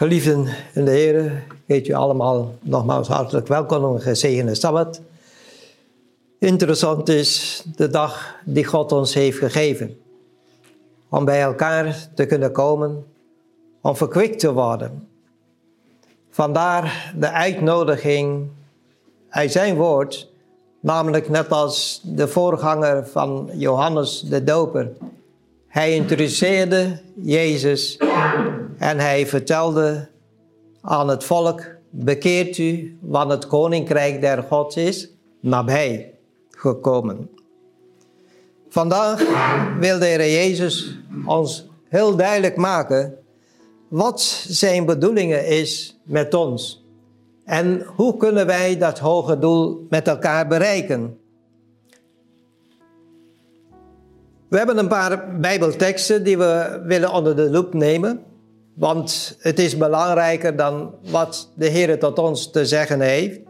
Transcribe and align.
Geliefden 0.00 0.46
in 0.74 0.84
de 0.84 0.90
Heer, 0.90 1.44
heet 1.66 1.88
u 1.88 1.92
allemaal 1.92 2.54
nogmaals 2.60 3.08
hartelijk 3.08 3.46
welkom 3.46 3.84
op 3.84 3.94
een 3.94 4.00
gezegende 4.00 4.54
Sabbat. 4.54 5.00
Interessant 6.38 7.08
is 7.08 7.62
de 7.76 7.88
dag 7.88 8.36
die 8.44 8.64
God 8.64 8.92
ons 8.92 9.14
heeft 9.14 9.38
gegeven. 9.38 9.98
Om 11.08 11.24
bij 11.24 11.40
elkaar 11.40 12.08
te 12.14 12.26
kunnen 12.26 12.52
komen, 12.52 13.04
om 13.80 13.96
verkwikt 13.96 14.38
te 14.38 14.52
worden. 14.52 15.08
Vandaar 16.30 17.14
de 17.18 17.30
uitnodiging 17.30 18.48
uit 19.28 19.52
zijn 19.52 19.76
woord, 19.76 20.30
namelijk 20.80 21.28
net 21.28 21.50
als 21.50 22.00
de 22.04 22.28
voorganger 22.28 23.06
van 23.06 23.50
Johannes 23.52 24.20
de 24.20 24.44
Doper. 24.44 24.92
Hij 25.70 25.94
introduceerde 25.94 27.00
Jezus 27.22 27.96
en 28.78 28.98
hij 28.98 29.26
vertelde 29.26 30.08
aan 30.80 31.08
het 31.08 31.24
volk: 31.24 31.66
Bekeert 31.90 32.58
u, 32.58 32.98
want 33.00 33.30
het 33.30 33.46
koninkrijk 33.46 34.20
der 34.20 34.42
God 34.42 34.76
is 34.76 35.10
nabij 35.40 36.14
gekomen. 36.50 37.30
Vandaag 38.68 39.22
wil 39.78 39.98
de 39.98 40.04
Heer 40.04 40.30
Jezus 40.30 40.98
ons 41.26 41.68
heel 41.88 42.16
duidelijk 42.16 42.56
maken 42.56 43.18
wat 43.88 44.20
zijn 44.48 44.84
bedoelingen 44.84 45.46
is 45.46 46.00
met 46.02 46.34
ons. 46.34 46.84
En 47.44 47.86
hoe 47.96 48.16
kunnen 48.16 48.46
wij 48.46 48.78
dat 48.78 48.98
hoge 48.98 49.38
doel 49.38 49.86
met 49.88 50.08
elkaar 50.08 50.46
bereiken? 50.46 51.19
We 54.50 54.56
hebben 54.56 54.78
een 54.78 54.88
paar 54.88 55.38
Bijbelteksten 55.40 56.24
die 56.24 56.38
we 56.38 56.80
willen 56.84 57.12
onder 57.12 57.36
de 57.36 57.50
loep 57.50 57.74
nemen. 57.74 58.22
Want 58.74 59.36
het 59.38 59.58
is 59.58 59.76
belangrijker 59.76 60.56
dan 60.56 60.94
wat 61.10 61.50
de 61.54 61.66
Heer 61.66 61.98
tot 61.98 62.18
ons 62.18 62.50
te 62.50 62.66
zeggen 62.66 63.00
heeft. 63.00 63.40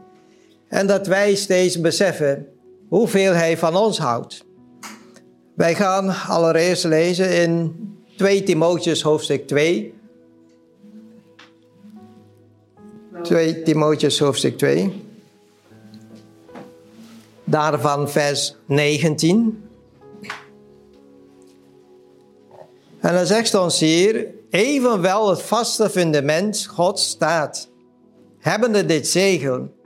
En 0.68 0.86
dat 0.86 1.06
wij 1.06 1.34
steeds 1.34 1.80
beseffen 1.80 2.46
hoeveel 2.88 3.32
Hij 3.32 3.58
van 3.58 3.76
ons 3.76 3.98
houdt. 3.98 4.44
Wij 5.54 5.74
gaan 5.74 6.08
allereerst 6.28 6.84
lezen 6.84 7.42
in 7.42 7.74
2 8.16 8.42
Timotheus 8.42 9.02
hoofdstuk 9.02 9.46
2. 9.46 9.94
2 13.22 13.62
Timotheus 13.62 14.18
hoofdstuk 14.18 14.58
2. 14.58 15.04
Daarvan 17.44 18.10
vers 18.10 18.56
19. 18.66 19.69
En 23.00 23.14
dan 23.14 23.26
zegt 23.26 23.54
ons 23.54 23.80
hier, 23.80 24.26
evenwel 24.50 25.30
het 25.30 25.42
vaste 25.42 25.90
fundament 25.90 26.66
God 26.66 26.98
staat, 26.98 27.68
hebbende 28.38 28.86
dit 28.86 29.08
zegel. 29.08 29.78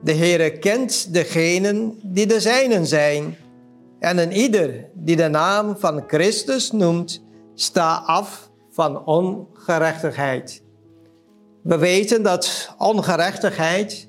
De 0.00 0.12
Heere 0.12 0.58
kent 0.58 1.12
degenen 1.14 1.98
die 2.02 2.26
de 2.26 2.40
zijnen 2.40 2.86
zijn. 2.86 3.36
En 3.98 4.18
een 4.18 4.32
ieder 4.32 4.84
die 4.94 5.16
de 5.16 5.28
naam 5.28 5.76
van 5.78 6.04
Christus 6.06 6.70
noemt, 6.70 7.22
sta 7.54 8.02
af 8.06 8.50
van 8.70 9.04
ongerechtigheid. 9.04 10.62
We 11.62 11.78
weten 11.78 12.22
dat 12.22 12.74
ongerechtigheid 12.78 14.08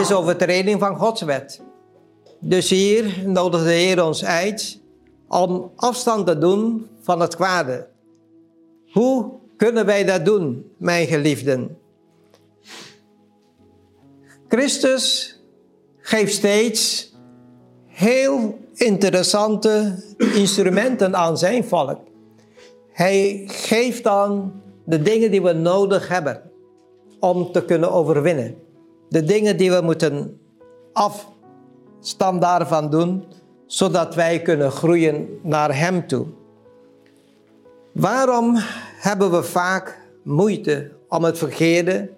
is 0.00 0.12
overtreding 0.12 0.80
van 0.80 0.96
Gods 0.96 1.22
wet. 1.22 1.60
Dus 2.40 2.70
hier 2.70 3.22
nodigt 3.26 3.64
de 3.64 3.70
Heer 3.70 4.04
ons 4.04 4.24
uit 4.24 4.80
om 5.28 5.70
afstand 5.76 6.26
te 6.26 6.38
doen 6.38 6.88
van 7.00 7.20
het 7.20 7.36
kwade. 7.36 7.88
Hoe 8.92 9.32
kunnen 9.56 9.86
wij 9.86 10.04
dat 10.04 10.24
doen, 10.24 10.72
mijn 10.76 11.06
geliefden? 11.06 11.78
Christus 14.48 15.34
geeft 15.98 16.32
steeds 16.32 17.12
heel 17.86 18.58
interessante 18.74 20.02
instrumenten 20.18 21.16
aan 21.16 21.38
zijn 21.38 21.64
volk. 21.64 21.98
Hij 22.92 23.42
geeft 23.46 24.04
dan 24.04 24.52
de 24.84 25.02
dingen 25.02 25.30
die 25.30 25.42
we 25.42 25.52
nodig 25.52 26.08
hebben 26.08 26.42
om 27.20 27.52
te 27.52 27.64
kunnen 27.64 27.92
overwinnen. 27.92 28.56
De 29.08 29.24
dingen 29.24 29.56
die 29.56 29.70
we 29.70 29.80
moeten 29.80 30.40
afstand 30.92 32.40
daarvan 32.40 32.90
doen, 32.90 33.24
zodat 33.74 34.14
wij 34.14 34.42
kunnen 34.42 34.70
groeien 34.70 35.38
naar 35.42 35.76
Hem 35.76 36.06
toe. 36.06 36.26
Waarom 37.92 38.56
hebben 38.96 39.30
we 39.30 39.42
vaak 39.42 39.98
moeite 40.22 40.90
om 41.08 41.24
het 41.24 41.38
verkeerde 41.38 42.10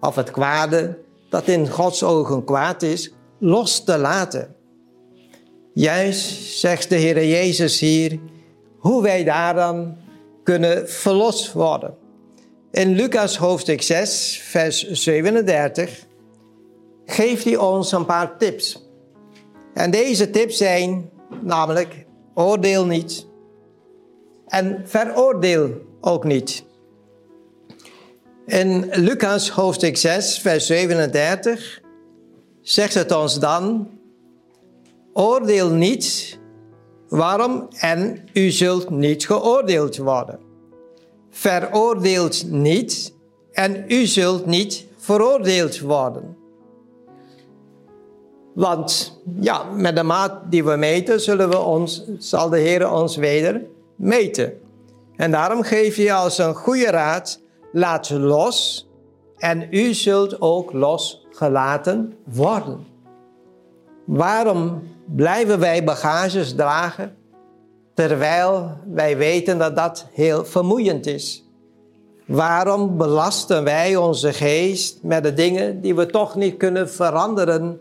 of 0.00 0.16
het 0.16 0.30
kwade, 0.30 0.98
dat 1.28 1.48
in 1.48 1.68
Gods 1.68 2.02
ogen 2.02 2.44
kwaad 2.44 2.82
is, 2.82 3.12
los 3.38 3.84
te 3.84 3.98
laten? 3.98 4.54
Juist 5.74 6.58
zegt 6.58 6.88
de 6.88 6.96
Heer 6.96 7.26
Jezus 7.26 7.80
hier 7.80 8.18
hoe 8.78 9.02
wij 9.02 9.24
daar 9.24 9.54
dan 9.54 9.96
kunnen 10.42 10.90
verlost 10.90 11.52
worden. 11.52 11.94
In 12.70 12.92
Lucas 12.94 13.36
hoofdstuk 13.36 13.82
6, 13.82 14.40
vers 14.44 14.90
37, 14.90 16.06
geeft 17.06 17.44
hij 17.44 17.56
ons 17.56 17.92
een 17.92 18.06
paar 18.06 18.38
tips. 18.38 18.91
En 19.74 19.90
deze 19.90 20.30
tips 20.30 20.56
zijn 20.56 21.10
namelijk: 21.40 22.06
oordeel 22.34 22.86
niet 22.86 23.26
en 24.52 24.82
veroordeel 24.84 25.70
ook 26.00 26.24
niet. 26.24 26.64
In 28.46 28.88
Lucas 28.90 29.50
hoofdstuk 29.50 29.96
6, 29.96 30.38
vers 30.38 30.66
37 30.66 31.80
zegt 32.60 32.94
het 32.94 33.12
ons 33.12 33.38
dan: 33.38 33.88
Oordeel 35.12 35.70
niet, 35.70 36.38
waarom? 37.08 37.68
En 37.70 38.28
u 38.32 38.50
zult 38.50 38.90
niet 38.90 39.26
geoordeeld 39.26 39.96
worden. 39.96 40.38
Veroordeelt 41.30 42.50
niet, 42.50 43.14
en 43.52 43.84
u 43.88 44.06
zult 44.06 44.46
niet 44.46 44.86
veroordeeld 44.96 45.80
worden. 45.80 46.36
Want 48.54 49.20
ja, 49.40 49.62
met 49.62 49.96
de 49.96 50.02
maat 50.02 50.32
die 50.50 50.64
we 50.64 50.76
meten, 50.76 51.20
zullen 51.20 51.48
we 51.48 51.58
ons, 51.58 52.04
zal 52.18 52.48
de 52.48 52.58
Heer 52.58 52.92
ons 52.92 53.16
weder 53.16 53.62
meten. 53.96 54.52
En 55.16 55.30
daarom 55.30 55.62
geef 55.62 55.96
je 55.96 56.12
als 56.12 56.38
een 56.38 56.54
goede 56.54 56.90
raad, 56.90 57.40
laat 57.72 58.10
los 58.10 58.88
en 59.36 59.66
u 59.70 59.94
zult 59.94 60.40
ook 60.40 60.72
losgelaten 60.72 62.14
worden. 62.24 62.86
Waarom 64.04 64.82
blijven 65.04 65.58
wij 65.58 65.84
bagages 65.84 66.54
dragen 66.54 67.16
terwijl 67.94 68.70
wij 68.86 69.16
weten 69.16 69.58
dat 69.58 69.76
dat 69.76 70.06
heel 70.12 70.44
vermoeiend 70.44 71.06
is? 71.06 71.44
Waarom 72.26 72.96
belasten 72.96 73.64
wij 73.64 73.96
onze 73.96 74.32
geest 74.32 74.98
met 75.02 75.22
de 75.22 75.34
dingen 75.34 75.80
die 75.80 75.94
we 75.94 76.06
toch 76.06 76.34
niet 76.34 76.56
kunnen 76.56 76.90
veranderen 76.90 77.80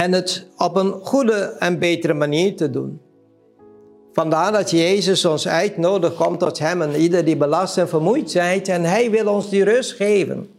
en 0.00 0.12
het 0.12 0.46
op 0.56 0.76
een 0.76 0.92
goede 0.92 1.56
en 1.58 1.78
betere 1.78 2.14
manier 2.14 2.56
te 2.56 2.70
doen? 2.70 3.00
Vandaar 4.12 4.52
dat 4.52 4.70
Jezus 4.70 5.24
ons 5.24 5.48
uitnodigt, 5.48 6.14
komt 6.14 6.38
tot 6.38 6.58
Hem 6.58 6.82
en 6.82 6.94
ieder 6.94 7.24
die 7.24 7.36
belast 7.36 7.78
en 7.78 7.88
vermoeid 7.88 8.30
zijt 8.30 8.68
en 8.68 8.84
Hij 8.84 9.10
wil 9.10 9.32
ons 9.32 9.50
die 9.50 9.64
rust 9.64 9.92
geven. 9.92 10.50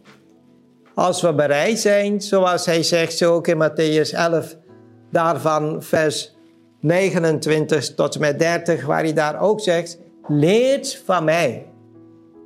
Als 0.94 1.22
we 1.22 1.34
bereid 1.34 1.78
zijn, 1.78 2.20
zoals 2.20 2.66
Hij 2.66 2.82
zegt, 2.82 3.16
zo 3.16 3.34
ook 3.34 3.46
in 3.46 3.70
Matthäus 3.70 4.14
11, 4.14 4.56
daarvan 5.10 5.82
vers 5.82 6.34
29 6.80 7.94
tot 7.94 8.14
en 8.14 8.20
met 8.20 8.38
30, 8.38 8.86
waar 8.86 9.02
Hij 9.02 9.12
daar 9.12 9.40
ook 9.40 9.60
zegt, 9.60 9.98
leert 10.28 11.02
van 11.04 11.24
mij. 11.24 11.66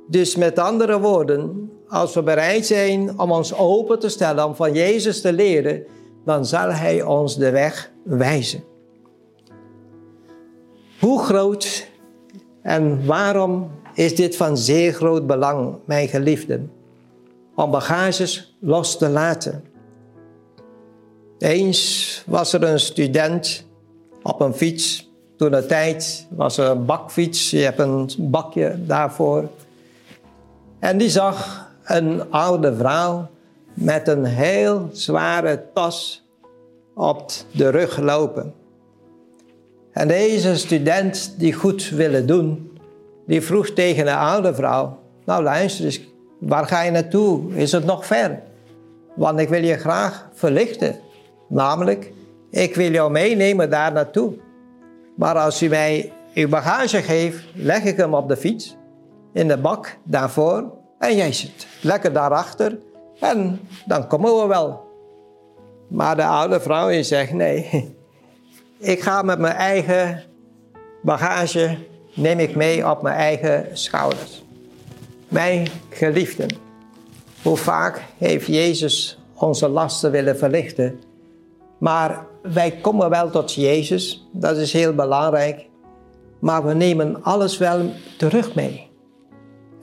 Dus 0.07 0.35
met 0.35 0.59
andere 0.59 0.99
woorden, 0.99 1.71
als 1.87 2.13
we 2.13 2.23
bereid 2.23 2.65
zijn 2.65 3.19
om 3.19 3.31
ons 3.31 3.53
open 3.53 3.99
te 3.99 4.09
stellen, 4.09 4.45
om 4.45 4.55
van 4.55 4.73
Jezus 4.73 5.21
te 5.21 5.33
leren, 5.33 5.85
dan 6.27 6.45
zal 6.45 6.71
Hij 6.71 7.01
ons 7.01 7.37
de 7.37 7.51
weg 7.51 7.91
wijzen. 8.03 8.63
Hoe 10.99 11.23
groot 11.23 11.87
en 12.61 13.05
waarom 13.05 13.71
is 13.93 14.15
dit 14.15 14.35
van 14.35 14.57
zeer 14.57 14.93
groot 14.93 15.27
belang, 15.27 15.75
mijn 15.85 16.07
geliefden? 16.07 16.71
Om 17.55 17.71
bagages 17.71 18.57
los 18.59 18.97
te 18.97 19.09
laten. 19.09 19.63
Eens 21.37 22.23
was 22.25 22.53
er 22.53 22.63
een 22.63 22.79
student 22.79 23.65
op 24.23 24.41
een 24.41 24.53
fiets. 24.53 25.11
Toen 25.37 25.51
de 25.51 25.65
tijd 25.65 26.27
was 26.29 26.57
er 26.57 26.69
een 26.69 26.85
bakfiets, 26.85 27.49
je 27.49 27.59
hebt 27.59 27.79
een 27.79 28.09
bakje 28.17 28.75
daarvoor. 28.85 29.49
En 30.79 30.97
die 30.97 31.09
zag 31.09 31.67
een 31.83 32.31
oude 32.31 32.75
vrouw 32.75 33.27
met 33.77 34.07
een 34.07 34.25
heel 34.25 34.89
zware 34.91 35.63
tas 35.73 36.27
op 36.95 37.31
de 37.51 37.69
rug 37.69 37.97
lopen. 37.97 38.53
En 39.91 40.07
deze 40.07 40.55
student 40.55 41.33
die 41.37 41.53
goed 41.53 41.89
wilde 41.89 42.25
doen, 42.25 42.79
die 43.27 43.41
vroeg 43.41 43.69
tegen 43.69 44.05
de 44.05 44.15
oude 44.15 44.53
vrouw, 44.53 44.99
nou 45.25 45.43
luister 45.43 45.85
eens, 45.85 46.01
Waar 46.39 46.65
ga 46.65 46.81
je 46.81 46.91
naartoe? 46.91 47.53
Is 47.53 47.71
het 47.71 47.85
nog 47.85 48.05
ver? 48.05 48.39
Want 49.15 49.39
ik 49.39 49.49
wil 49.49 49.63
je 49.63 49.77
graag 49.77 50.29
verlichten. 50.33 50.95
Namelijk, 51.49 52.11
ik 52.49 52.75
wil 52.75 52.91
jou 52.91 53.11
meenemen 53.11 53.69
daar 53.69 53.91
naartoe. 53.91 54.33
Maar 55.15 55.35
als 55.35 55.61
u 55.61 55.67
mij 55.67 56.11
uw 56.33 56.49
bagage 56.49 57.01
geeft, 57.01 57.43
leg 57.53 57.83
ik 57.83 57.97
hem 57.97 58.13
op 58.13 58.27
de 58.27 58.37
fiets, 58.37 58.77
in 59.33 59.47
de 59.47 59.57
bak 59.57 59.97
daarvoor, 60.03 60.71
en 60.99 61.15
jij 61.15 61.33
zit 61.33 61.67
lekker 61.81 62.13
daarachter, 62.13 62.77
en 63.19 63.59
dan 63.85 64.07
komen 64.07 64.41
we 64.41 64.47
wel. 64.47 64.85
Maar 65.87 66.15
de 66.15 66.25
oude 66.25 66.59
vrouw 66.59 67.03
zegt, 67.03 67.33
nee, 67.33 67.69
ik 68.77 69.01
ga 69.01 69.21
met 69.21 69.39
mijn 69.39 69.55
eigen 69.55 70.23
bagage, 71.01 71.77
neem 72.13 72.39
ik 72.39 72.55
mee 72.55 72.89
op 72.89 73.01
mijn 73.01 73.15
eigen 73.15 73.67
schouders. 73.73 74.43
Mijn 75.27 75.67
geliefden, 75.89 76.47
hoe 77.41 77.57
vaak 77.57 78.01
heeft 78.17 78.47
Jezus 78.47 79.19
onze 79.33 79.67
lasten 79.67 80.11
willen 80.11 80.37
verlichten, 80.37 80.99
maar 81.77 82.25
wij 82.41 82.71
komen 82.71 83.09
wel 83.09 83.29
tot 83.29 83.53
Jezus, 83.53 84.27
dat 84.31 84.57
is 84.57 84.73
heel 84.73 84.93
belangrijk. 84.93 85.65
Maar 86.39 86.65
we 86.65 86.73
nemen 86.73 87.23
alles 87.23 87.57
wel 87.57 87.91
terug 88.17 88.55
mee. 88.55 88.86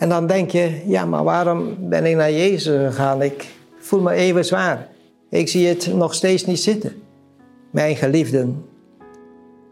En 0.05 0.11
dan 0.11 0.27
denk 0.27 0.51
je, 0.51 0.83
ja, 0.87 1.05
maar 1.05 1.25
waarom 1.25 1.89
ben 1.89 2.05
ik 2.05 2.17
naar 2.17 2.33
Jezus 2.33 2.87
gegaan? 2.87 3.23
Ik 3.23 3.49
voel 3.79 4.01
me 4.01 4.13
even 4.13 4.45
zwaar. 4.45 4.89
Ik 5.31 5.49
zie 5.49 5.67
het 5.67 5.95
nog 5.95 6.15
steeds 6.15 6.45
niet 6.45 6.61
zitten. 6.61 7.03
Mijn 7.71 7.97
geliefden, 7.97 8.65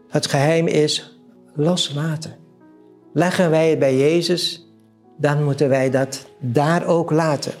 het 0.09 0.27
geheim 0.27 0.67
is 0.67 1.17
loslaten. 1.55 2.35
Leggen 3.13 3.49
wij 3.49 3.69
het 3.69 3.79
bij 3.79 3.97
Jezus, 3.97 4.67
dan 5.17 5.43
moeten 5.43 5.69
wij 5.69 5.89
dat 5.89 6.25
daar 6.39 6.87
ook 6.87 7.11
laten. 7.11 7.53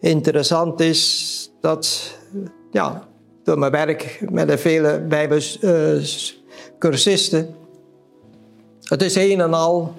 Interessant 0.00 0.80
is 0.80 1.50
dat, 1.60 2.16
ja, 2.70 3.08
door 3.42 3.58
mijn 3.58 3.72
werk 3.72 4.26
met 4.30 4.48
de 4.48 4.58
vele 4.58 5.00
bijbelscursisten. 5.00 7.40
Uh, 7.40 7.46
het 8.82 9.02
is 9.02 9.14
een 9.14 9.40
en 9.40 9.54
al 9.54 9.94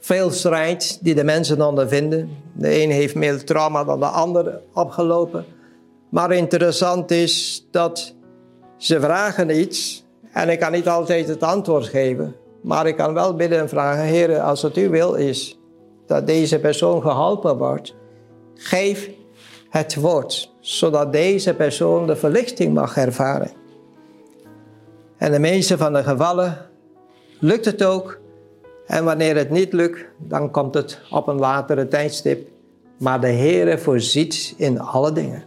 veel 0.00 0.30
strijd 0.30 0.98
die 1.04 1.14
de 1.14 1.24
mensen 1.24 1.62
ondervinden. 1.62 2.30
De 2.52 2.82
een 2.82 2.90
heeft 2.90 3.14
meer 3.14 3.44
trauma 3.44 3.84
dan 3.84 4.00
de 4.00 4.06
ander 4.06 4.60
opgelopen. 4.74 5.44
Maar 6.08 6.32
interessant 6.32 7.10
is 7.10 7.66
dat 7.70 8.14
ze 8.76 9.00
vragen 9.00 9.60
iets 9.60 10.04
en 10.32 10.48
ik 10.48 10.58
kan 10.58 10.72
niet 10.72 10.88
altijd 10.88 11.28
het 11.28 11.42
antwoord 11.42 11.86
geven. 11.86 12.34
Maar 12.62 12.86
ik 12.86 12.96
kan 12.96 13.14
wel 13.14 13.34
bidden 13.34 13.58
en 13.58 13.68
vragen, 13.68 14.04
Heer, 14.04 14.40
als 14.40 14.62
het 14.62 14.76
u 14.76 14.88
wil 14.88 15.14
is 15.14 15.58
dat 16.06 16.26
deze 16.26 16.58
persoon 16.58 17.02
geholpen 17.02 17.56
wordt, 17.56 17.94
geef 18.54 19.10
het 19.68 19.94
woord, 19.94 20.54
zodat 20.60 21.12
deze 21.12 21.54
persoon 21.54 22.06
de 22.06 22.16
verlichting 22.16 22.74
mag 22.74 22.96
ervaren. 22.96 23.50
En 25.16 25.32
de 25.32 25.38
meeste 25.38 25.78
van 25.78 25.92
de 25.92 26.02
gevallen 26.02 26.66
lukt 27.38 27.64
het 27.64 27.84
ook. 27.84 28.19
En 28.90 29.04
wanneer 29.04 29.36
het 29.36 29.50
niet 29.50 29.72
lukt, 29.72 30.00
dan 30.18 30.50
komt 30.50 30.74
het 30.74 30.98
op 31.10 31.26
een 31.26 31.38
latere 31.38 31.88
tijdstip. 31.88 32.48
Maar 32.98 33.20
de 33.20 33.28
Heer 33.28 33.78
voorziet 33.78 34.54
in 34.56 34.80
alle 34.80 35.12
dingen. 35.12 35.42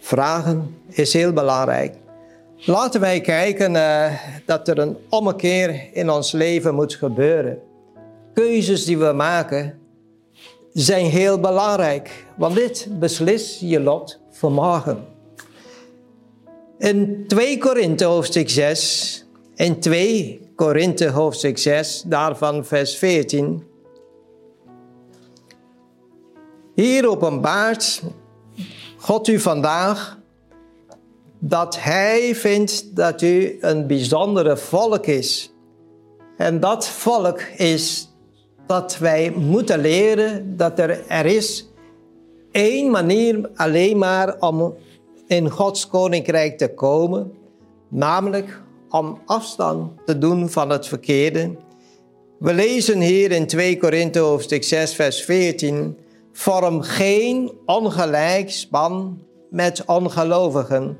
Vragen 0.00 0.76
is 0.88 1.12
heel 1.12 1.32
belangrijk. 1.32 1.94
Laten 2.56 3.00
wij 3.00 3.20
kijken 3.20 3.74
uh, 3.74 4.12
dat 4.46 4.68
er 4.68 4.78
een 4.78 4.96
ommekeer 5.08 5.88
in 5.92 6.10
ons 6.10 6.32
leven 6.32 6.74
moet 6.74 6.94
gebeuren. 6.94 7.58
Keuzes 8.34 8.84
die 8.84 8.98
we 8.98 9.12
maken 9.12 9.78
zijn 10.72 11.06
heel 11.06 11.40
belangrijk, 11.40 12.24
want 12.36 12.54
dit 12.54 12.88
beslist 12.98 13.60
je 13.60 13.80
lot 13.80 14.20
voor 14.30 14.52
morgen. 14.52 15.04
In 16.78 17.24
2 17.26 17.58
Korinthe 17.58 18.04
hoofdstuk 18.04 18.50
6, 18.50 19.26
in 19.54 19.80
2 19.80 20.41
Korinthe 20.56 21.10
hoofdstuk 21.10 21.58
6, 21.58 22.02
daarvan 22.06 22.64
vers 22.64 22.96
14. 22.96 23.62
Hier 26.74 27.08
openbaart 27.08 28.02
God 28.96 29.28
u 29.28 29.38
vandaag 29.38 30.18
dat 31.38 31.80
Hij 31.80 32.34
vindt 32.34 32.96
dat 32.96 33.22
u 33.22 33.58
een 33.60 33.86
bijzondere 33.86 34.56
volk 34.56 35.06
is. 35.06 35.54
En 36.36 36.60
dat 36.60 36.88
volk 36.88 37.40
is 37.56 38.08
dat 38.66 38.98
wij 38.98 39.30
moeten 39.30 39.80
leren 39.80 40.56
dat 40.56 40.78
er, 40.78 41.06
er 41.06 41.26
is 41.26 41.68
één 42.50 42.90
manier 42.90 43.50
alleen 43.54 43.98
maar 43.98 44.36
om 44.40 44.74
in 45.26 45.50
Gods 45.50 45.86
koninkrijk 45.86 46.58
te 46.58 46.74
komen, 46.74 47.32
namelijk 47.88 48.62
om 48.92 49.18
afstand 49.26 50.06
te 50.06 50.18
doen 50.18 50.50
van 50.50 50.70
het 50.70 50.86
verkeerde. 50.86 51.56
We 52.38 52.54
lezen 52.54 53.00
hier 53.00 53.30
in 53.30 53.46
2 53.46 53.76
Korinthe 53.76 54.18
hoofdstuk 54.18 54.64
6 54.64 54.94
vers 54.94 55.22
14, 55.22 55.98
vorm 56.32 56.80
geen 56.80 57.52
ongelijk 57.66 58.50
span 58.50 59.22
met 59.50 59.84
ongelovigen, 59.84 60.98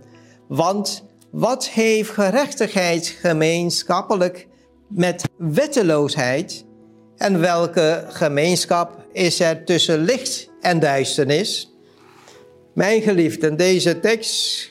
want 0.48 1.04
wat 1.30 1.68
heeft 1.68 2.10
gerechtigheid 2.10 3.06
gemeenschappelijk 3.06 4.48
met 4.88 5.28
wetteloosheid? 5.36 6.64
En 7.16 7.40
welke 7.40 8.04
gemeenschap 8.08 9.06
is 9.12 9.40
er 9.40 9.64
tussen 9.64 9.98
licht 9.98 10.50
en 10.60 10.80
duisternis? 10.80 11.72
Mijn 12.74 13.02
geliefden, 13.02 13.56
deze 13.56 14.00
tekst 14.00 14.70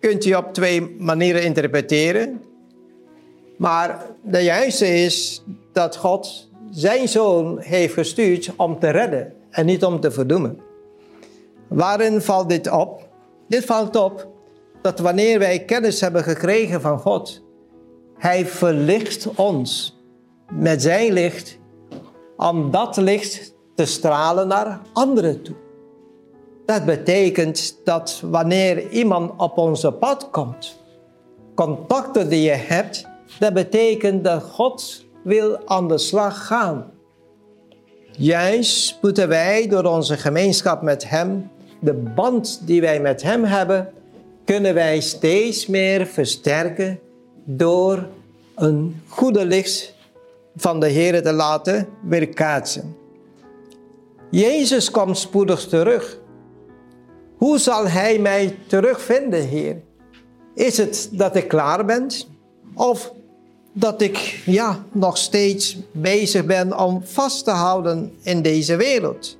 kunt 0.00 0.24
u 0.24 0.34
op 0.34 0.54
twee 0.54 0.96
manieren 0.98 1.42
interpreteren. 1.42 2.40
Maar 3.56 4.06
de 4.22 4.40
juiste 4.40 4.86
is 4.86 5.44
dat 5.72 5.96
God 5.96 6.50
zijn 6.70 7.08
zoon 7.08 7.58
heeft 7.58 7.94
gestuurd 7.94 8.52
om 8.56 8.78
te 8.78 8.90
redden 8.90 9.32
en 9.50 9.66
niet 9.66 9.84
om 9.84 10.00
te 10.00 10.10
verdoemen. 10.10 10.58
Waarin 11.68 12.20
valt 12.20 12.48
dit 12.48 12.70
op? 12.70 13.08
Dit 13.48 13.64
valt 13.64 13.96
op 13.96 14.30
dat 14.82 14.98
wanneer 14.98 15.38
wij 15.38 15.64
kennis 15.64 16.00
hebben 16.00 16.22
gekregen 16.22 16.80
van 16.80 16.98
God, 16.98 17.42
Hij 18.18 18.46
verlicht 18.46 19.28
ons 19.34 20.00
met 20.52 20.82
zijn 20.82 21.12
licht 21.12 21.58
om 22.36 22.70
dat 22.70 22.96
licht 22.96 23.54
te 23.74 23.84
stralen 23.84 24.48
naar 24.48 24.80
anderen 24.92 25.42
toe. 25.42 25.54
Dat 26.66 26.84
betekent 26.84 27.80
dat 27.84 28.22
wanneer 28.24 28.90
iemand 28.90 29.32
op 29.36 29.58
onze 29.58 29.92
pad 29.92 30.30
komt, 30.30 30.80
contacten 31.54 32.28
die 32.28 32.42
je 32.42 32.50
hebt, 32.50 33.08
dat 33.38 33.54
betekent 33.54 34.24
dat 34.24 34.42
God 34.42 35.04
wil 35.24 35.68
aan 35.68 35.88
de 35.88 35.98
slag 35.98 36.46
gaan. 36.46 36.90
Juist 38.16 38.98
moeten 39.02 39.28
wij 39.28 39.68
door 39.68 39.84
onze 39.84 40.16
gemeenschap 40.16 40.82
met 40.82 41.08
Hem, 41.08 41.50
de 41.80 41.92
band 41.92 42.66
die 42.66 42.80
wij 42.80 43.00
met 43.00 43.22
Hem 43.22 43.44
hebben, 43.44 43.92
kunnen 44.44 44.74
wij 44.74 45.00
steeds 45.00 45.66
meer 45.66 46.06
versterken 46.06 47.00
door 47.44 48.06
een 48.54 49.02
goede 49.08 49.44
licht 49.44 49.94
van 50.56 50.80
de 50.80 50.88
Heer 50.88 51.22
te 51.22 51.32
laten 51.32 51.88
weerkaatsen. 52.02 52.96
Jezus 54.30 54.90
komt 54.90 55.18
spoedig 55.18 55.66
terug. 55.66 56.18
Hoe 57.36 57.58
zal 57.58 57.88
Hij 57.88 58.18
mij 58.18 58.56
terugvinden, 58.66 59.46
Heer? 59.46 59.82
Is 60.54 60.76
het 60.76 61.08
dat 61.12 61.36
ik 61.36 61.48
klaar 61.48 61.84
ben? 61.84 62.06
Of 62.74 63.12
dat 63.72 64.02
ik 64.02 64.42
ja, 64.44 64.84
nog 64.92 65.18
steeds 65.18 65.78
bezig 65.92 66.44
ben 66.44 66.78
om 66.78 67.02
vast 67.04 67.44
te 67.44 67.50
houden 67.50 68.16
in 68.22 68.42
deze 68.42 68.76
wereld? 68.76 69.38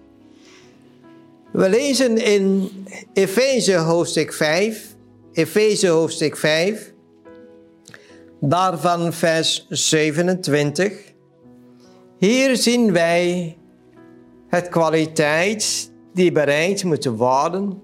We 1.53 1.69
lezen 1.69 2.19
in 2.19 2.71
Efeze 3.13 3.77
hoofdstuk 3.77 4.33
5, 4.33 4.95
Efeze 5.33 5.89
hoofdstuk 5.89 6.37
5, 6.37 6.93
daarvan 8.41 9.13
vers 9.13 9.67
27. 9.69 10.93
Hier 12.19 12.57
zien 12.57 12.93
wij 12.93 13.57
het 14.49 14.69
kwaliteit 14.69 15.91
die 16.15 16.33
bereikt 16.33 16.85
moet 16.85 17.05
worden 17.05 17.83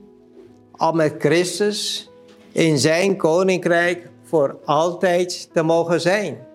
om 0.76 0.96
met 0.96 1.14
Christus 1.18 2.10
in 2.52 2.78
zijn 2.78 3.16
koninkrijk 3.16 4.10
voor 4.28 4.58
altijd 4.64 5.48
te 5.52 5.62
mogen 5.62 6.00
zijn. 6.00 6.46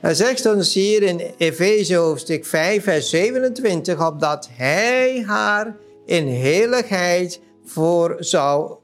Hij 0.00 0.14
zegt 0.14 0.46
ons 0.46 0.74
hier 0.74 1.02
in 1.02 1.20
Efeze 1.38 1.94
hoofdstuk 1.94 2.44
5, 2.46 2.82
vers 2.82 3.10
27, 3.10 4.06
opdat 4.06 4.48
hij 4.52 5.22
haar 5.26 5.76
in 6.06 6.28
heiligheid 6.28 7.40
voor, 7.64 8.16
zou, 8.18 8.74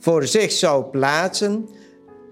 voor 0.00 0.26
zich 0.26 0.52
zou 0.52 0.84
plaatsen, 0.84 1.68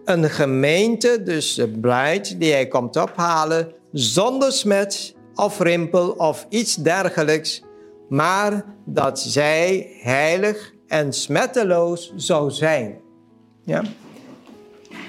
een 0.04 0.30
gemeente, 0.30 1.22
dus 1.22 1.54
de 1.54 1.68
bruid 1.68 2.40
die 2.40 2.52
hij 2.52 2.68
komt 2.68 2.96
ophalen, 2.96 3.72
zonder 3.92 4.52
smet 4.52 5.14
of 5.34 5.60
rimpel 5.60 6.10
of 6.10 6.46
iets 6.48 6.74
dergelijks, 6.74 7.62
maar 8.08 8.64
dat 8.84 9.20
zij 9.20 9.96
heilig 10.00 10.72
en 10.86 11.12
smetteloos 11.12 12.12
zou 12.16 12.50
zijn. 12.50 13.00
Ja? 13.64 13.82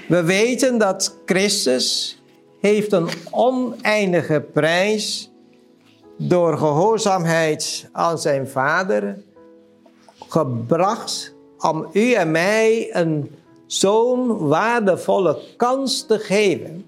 We 0.08 0.22
weten 0.22 0.78
dat 0.78 1.16
Christus 1.24 2.18
heeft 2.60 2.92
een 2.92 3.08
oneindige 3.30 4.40
prijs 4.52 5.30
door 6.18 6.58
gehoorzaamheid 6.58 7.88
aan 7.92 8.18
zijn 8.18 8.48
Vader 8.48 9.18
gebracht 10.28 11.34
om 11.58 11.88
u 11.92 12.12
en 12.12 12.30
mij 12.30 12.96
een 12.96 13.30
zo'n 13.66 14.48
waardevolle 14.48 15.38
kans 15.56 16.06
te 16.06 16.18
geven. 16.18 16.84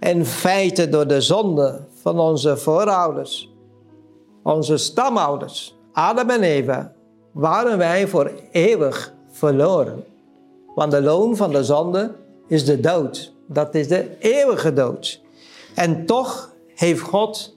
In 0.00 0.24
feite 0.24 0.88
door 0.88 1.06
de 1.06 1.20
zonde 1.20 1.80
van 1.94 2.18
onze 2.18 2.56
voorouders, 2.56 3.50
onze 4.42 4.76
stamouders, 4.76 5.76
Adam 5.92 6.30
en 6.30 6.42
Eva, 6.42 6.92
waren 7.32 7.78
wij 7.78 8.08
voor 8.08 8.30
eeuwig 8.50 9.12
verloren. 9.30 10.04
Want 10.80 10.92
de 10.92 11.02
loon 11.02 11.36
van 11.36 11.52
de 11.52 11.64
zonde 11.64 12.12
is 12.46 12.64
de 12.64 12.80
dood. 12.80 13.32
Dat 13.46 13.74
is 13.74 13.88
de 13.88 14.08
eeuwige 14.18 14.72
dood. 14.72 15.20
En 15.74 16.06
toch 16.06 16.54
heeft 16.74 17.00
God 17.00 17.56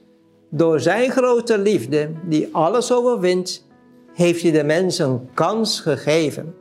door 0.49 0.79
zijn 0.79 1.11
grote 1.11 1.57
liefde, 1.57 2.09
die 2.23 2.49
alles 2.51 2.91
overwint, 2.91 3.65
heeft 4.13 4.41
hij 4.41 4.51
de 4.51 4.63
mens 4.63 4.99
een 4.99 5.29
kans 5.33 5.79
gegeven. 5.79 6.55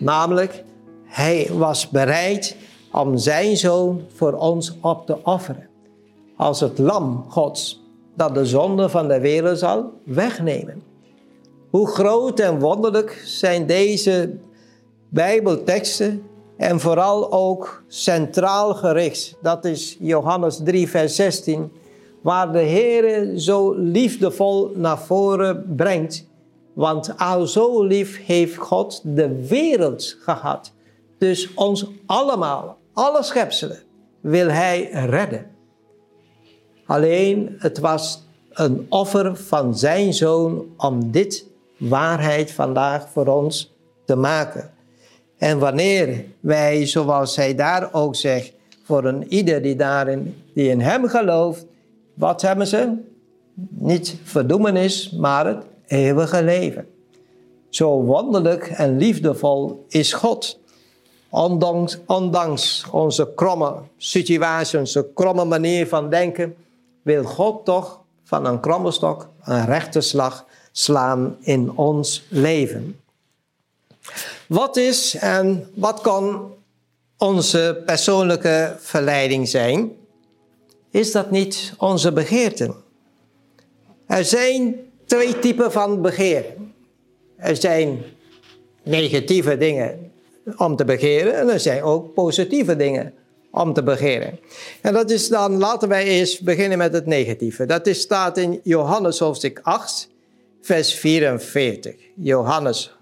Namelijk, 0.00 0.64
hij 1.04 1.50
was 1.52 1.88
bereid 1.88 2.56
om 2.92 3.16
zijn 3.16 3.56
zoon 3.56 4.02
voor 4.14 4.32
ons 4.32 4.76
op 4.80 5.06
te 5.06 5.16
offeren. 5.22 5.68
Als 6.36 6.60
het 6.60 6.78
lam 6.78 7.24
Gods 7.28 7.82
dat 8.14 8.34
de 8.34 8.46
zonde 8.46 8.88
van 8.88 9.08
de 9.08 9.20
wereld 9.20 9.58
zal 9.58 9.92
wegnemen. 10.04 10.82
Hoe 11.70 11.88
groot 11.88 12.40
en 12.40 12.58
wonderlijk 12.58 13.22
zijn 13.24 13.66
deze 13.66 14.38
Bijbelteksten 15.08 16.22
en 16.56 16.80
vooral 16.80 17.32
ook 17.32 17.82
centraal 17.88 18.74
gericht. 18.74 19.36
Dat 19.42 19.64
is 19.64 19.96
Johannes 20.00 20.60
3, 20.64 20.88
vers 20.88 21.14
16, 21.14 21.72
waar 22.20 22.52
de 22.52 22.58
Heer 22.58 23.38
zo 23.38 23.72
liefdevol 23.72 24.72
naar 24.74 24.98
voren 24.98 25.74
brengt. 25.76 26.26
Want 26.72 27.18
al 27.18 27.46
zo 27.46 27.82
lief 27.82 28.24
heeft 28.26 28.56
God 28.56 29.00
de 29.04 29.46
wereld 29.46 30.16
gehad. 30.20 30.72
Dus 31.18 31.54
ons 31.54 31.86
allemaal, 32.06 32.78
alle 32.92 33.22
schepselen, 33.22 33.82
wil 34.20 34.48
Hij 34.48 34.90
redden. 34.90 35.50
Alleen 36.86 37.54
het 37.58 37.78
was 37.78 38.22
een 38.52 38.86
offer 38.88 39.36
van 39.36 39.76
Zijn 39.76 40.14
Zoon 40.14 40.66
om 40.76 41.10
dit 41.10 41.46
waarheid 41.76 42.52
vandaag 42.52 43.08
voor 43.08 43.26
ons 43.26 43.74
te 44.04 44.16
maken. 44.16 44.73
En 45.44 45.58
wanneer 45.58 46.24
wij, 46.40 46.86
zoals 46.86 47.36
hij 47.36 47.54
daar 47.54 47.88
ook 47.92 48.16
zegt, 48.16 48.52
voor 48.84 49.04
een 49.04 49.32
ieder 49.32 49.62
die 49.62 49.76
daarin, 49.76 50.42
die 50.54 50.68
in 50.68 50.80
hem 50.80 51.08
gelooft, 51.08 51.66
wat 52.14 52.42
hebben 52.42 52.66
ze? 52.66 52.92
Niet 53.68 54.16
verdoemenis, 54.22 55.10
maar 55.10 55.46
het 55.46 55.64
eeuwige 55.86 56.44
leven. 56.44 56.86
Zo 57.68 58.02
wonderlijk 58.02 58.66
en 58.66 58.96
liefdevol 58.96 59.84
is 59.88 60.12
God. 60.12 60.58
Ondanks, 61.28 61.98
ondanks 62.06 62.86
onze 62.90 63.32
kromme 63.34 63.74
situatie, 63.96 64.78
onze 64.78 65.10
kromme 65.14 65.44
manier 65.44 65.86
van 65.86 66.10
denken, 66.10 66.54
wil 67.02 67.24
God 67.24 67.64
toch 67.64 68.00
van 68.22 68.46
een 68.46 68.60
kromme 68.60 68.90
stok 68.90 69.28
een 69.42 69.66
rechte 69.66 70.00
slag 70.00 70.44
slaan 70.72 71.36
in 71.40 71.76
ons 71.76 72.24
leven. 72.28 72.98
Wat 74.48 74.76
is 74.76 75.14
en 75.14 75.70
wat 75.74 76.00
kan 76.00 76.54
onze 77.18 77.82
persoonlijke 77.86 78.76
verleiding 78.78 79.48
zijn? 79.48 79.92
Is 80.90 81.12
dat 81.12 81.30
niet 81.30 81.74
onze 81.78 82.12
begeerte? 82.12 82.74
Er 84.06 84.24
zijn 84.24 84.76
twee 85.06 85.38
typen 85.38 85.72
van 85.72 86.02
begeer. 86.02 86.44
Er 87.36 87.56
zijn 87.56 88.02
negatieve 88.82 89.56
dingen 89.56 90.12
om 90.56 90.76
te 90.76 90.84
begeren 90.84 91.38
en 91.38 91.48
er 91.48 91.60
zijn 91.60 91.82
ook 91.82 92.14
positieve 92.14 92.76
dingen 92.76 93.14
om 93.50 93.72
te 93.72 93.82
begeren. 93.82 94.38
En 94.80 94.92
dat 94.92 95.10
is 95.10 95.28
dan, 95.28 95.58
laten 95.58 95.88
wij 95.88 96.04
eerst 96.04 96.42
beginnen 96.42 96.78
met 96.78 96.92
het 96.92 97.06
negatieve. 97.06 97.66
Dat 97.66 97.86
is, 97.86 98.00
staat 98.00 98.38
in 98.38 98.60
Johannes 98.62 99.18
hoofdstuk 99.18 99.60
8, 99.62 100.08
vers 100.60 100.94
44. 100.94 101.94
Johannes 102.14 102.93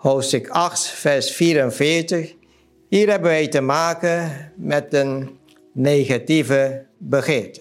hoofdstuk 0.00 0.48
8, 0.48 0.86
vers 0.86 1.30
44. 1.30 2.34
Hier 2.88 3.08
hebben 3.08 3.30
wij 3.30 3.48
te 3.48 3.60
maken 3.60 4.30
met 4.56 4.94
een 4.94 5.38
negatieve 5.72 6.86
begeerte. 6.98 7.60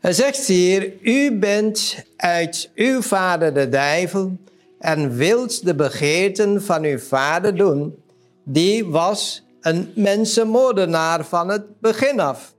Hij 0.00 0.12
zegt 0.12 0.46
hier, 0.46 0.92
u 1.02 1.38
bent 1.38 2.04
uit 2.16 2.70
uw 2.74 3.02
vader 3.02 3.54
de 3.54 3.68
duivel 3.68 4.36
en 4.78 5.16
wilt 5.16 5.64
de 5.64 5.74
begeerten 5.74 6.62
van 6.62 6.84
uw 6.84 6.98
vader 6.98 7.56
doen. 7.56 8.02
Die 8.44 8.86
was 8.86 9.44
een 9.60 9.92
mensenmoordenaar 9.94 11.24
van 11.24 11.48
het 11.48 11.80
begin 11.80 12.20
af 12.20 12.54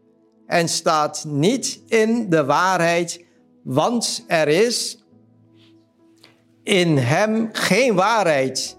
en 0.48 0.70
staat 0.70 1.25
niet 1.27 1.81
in 1.88 2.29
de 2.29 2.46
waarheid, 2.46 3.25
want 3.63 4.24
er 4.27 4.48
is 4.48 5.00
in 6.63 6.98
hem 6.98 7.50
geen 7.51 7.96
waarheid. 7.96 8.77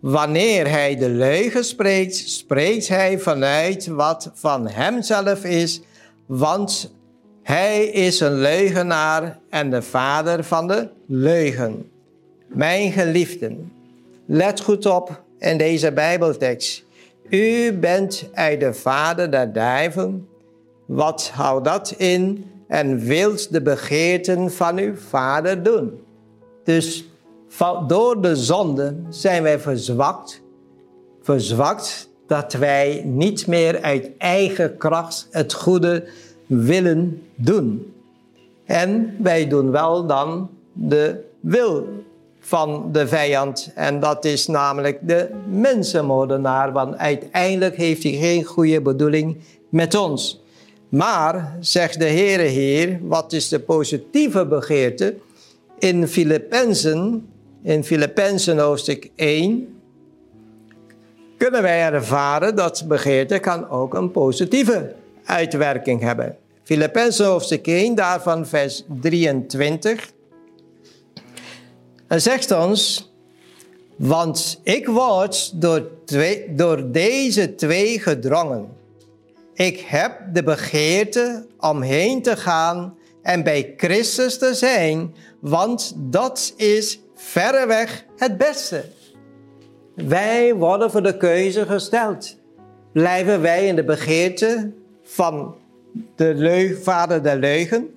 Wanneer 0.00 0.70
hij 0.70 0.96
de 0.96 1.08
leugen 1.08 1.64
spreekt, 1.64 2.16
spreekt 2.16 2.88
hij 2.88 3.18
vanuit 3.18 3.86
wat 3.86 4.30
van 4.34 4.68
hemzelf 4.68 5.44
is, 5.44 5.80
want 6.26 6.94
hij 7.42 7.84
is 7.84 8.20
een 8.20 8.40
leugenaar 8.40 9.38
en 9.48 9.70
de 9.70 9.82
vader 9.82 10.44
van 10.44 10.68
de 10.68 10.88
leugen. 11.06 11.90
Mijn 12.46 12.92
geliefden, 12.92 13.72
let 14.26 14.60
goed 14.60 14.86
op 14.86 15.22
in 15.38 15.58
deze 15.58 15.92
Bijbeltekst. 15.92 16.84
U 17.30 17.72
bent 17.72 18.28
uit 18.32 18.60
de 18.60 18.74
vader 18.74 19.30
der 19.30 19.52
duivel. 19.52 20.20
Wat 20.86 21.30
houdt 21.34 21.64
dat 21.64 21.94
in? 21.96 22.44
En 22.68 22.98
wilt 22.98 23.52
de 23.52 23.62
begeerten 23.62 24.52
van 24.52 24.78
uw 24.78 24.96
vader 24.96 25.62
doen. 25.62 26.00
Dus 26.64 27.09
door 27.86 28.22
de 28.22 28.36
zonde 28.36 28.96
zijn 29.08 29.42
wij 29.42 29.58
verzwakt. 29.58 30.42
Verzwakt 31.22 32.08
dat 32.26 32.52
wij 32.52 33.02
niet 33.04 33.46
meer 33.46 33.82
uit 33.82 34.10
eigen 34.18 34.76
kracht 34.76 35.28
het 35.30 35.52
goede 35.52 36.08
willen 36.46 37.22
doen. 37.34 37.92
En 38.64 39.16
wij 39.18 39.48
doen 39.48 39.70
wel 39.70 40.06
dan 40.06 40.50
de 40.72 41.24
wil 41.40 41.86
van 42.40 42.88
de 42.92 43.08
vijand. 43.08 43.72
En 43.74 44.00
dat 44.00 44.24
is 44.24 44.46
namelijk 44.46 44.98
de 45.02 45.28
mensenmoordenaar. 45.48 46.72
Want 46.72 46.96
uiteindelijk 46.96 47.76
heeft 47.76 48.02
hij 48.02 48.12
geen 48.12 48.44
goede 48.44 48.80
bedoeling 48.80 49.36
met 49.68 49.94
ons. 49.94 50.42
Maar, 50.88 51.56
zegt 51.60 51.98
de 51.98 52.08
Heere 52.08 52.42
hier, 52.42 52.98
wat 53.02 53.32
is 53.32 53.48
de 53.48 53.60
positieve 53.60 54.46
begeerte? 54.46 55.14
In 55.78 56.08
Filippenzen 56.08 57.28
in 57.62 57.84
Filippenzen 57.84 58.58
hoofdstuk 58.58 59.10
1 59.16 59.80
kunnen 61.36 61.62
wij 61.62 61.82
ervaren 61.82 62.56
dat 62.56 62.84
begeerte 62.88 63.38
kan 63.38 63.68
ook 63.68 63.94
een 63.94 64.10
positieve 64.10 64.94
uitwerking 65.24 66.00
hebben. 66.00 66.36
Filippenzen 66.62 67.26
hoofdstuk 67.26 67.66
1, 67.66 67.94
daarvan 67.94 68.46
vers 68.46 68.84
23. 69.00 70.12
En 72.06 72.22
zegt 72.22 72.50
ons, 72.50 73.10
want 73.96 74.60
ik 74.62 74.86
word 74.86 75.60
door, 75.60 75.90
twee, 76.04 76.54
door 76.54 76.90
deze 76.90 77.54
twee 77.54 78.00
gedrongen. 78.00 78.68
Ik 79.54 79.80
heb 79.80 80.20
de 80.32 80.42
begeerte 80.42 81.46
om 81.58 81.82
heen 81.82 82.22
te 82.22 82.36
gaan 82.36 82.94
en 83.22 83.42
bij 83.42 83.74
Christus 83.76 84.38
te 84.38 84.54
zijn, 84.54 85.14
want 85.40 85.94
dat 85.96 86.52
is 86.56 87.00
verreweg 87.20 88.04
het 88.16 88.38
beste. 88.38 88.84
Wij 89.94 90.54
worden 90.54 90.90
voor 90.90 91.02
de 91.02 91.16
keuze 91.16 91.66
gesteld. 91.66 92.36
Blijven 92.92 93.40
wij 93.40 93.66
in 93.66 93.76
de 93.76 93.84
begeerte 93.84 94.70
van 95.02 95.54
de 96.16 96.78
vader 96.82 97.22
der 97.22 97.36
leugen? 97.36 97.94